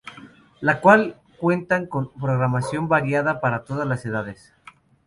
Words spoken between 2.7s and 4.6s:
variada para todas las edades.